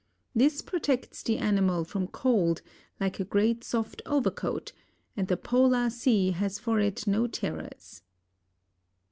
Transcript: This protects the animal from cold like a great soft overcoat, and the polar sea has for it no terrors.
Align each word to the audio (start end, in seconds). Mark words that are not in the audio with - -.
This 0.33 0.63
protects 0.63 1.21
the 1.21 1.37
animal 1.37 1.83
from 1.83 2.07
cold 2.07 2.63
like 2.99 3.19
a 3.19 3.23
great 3.23 3.63
soft 3.63 4.01
overcoat, 4.07 4.71
and 5.15 5.27
the 5.27 5.37
polar 5.37 5.91
sea 5.91 6.31
has 6.31 6.57
for 6.57 6.79
it 6.79 7.05
no 7.05 7.27
terrors. 7.27 8.01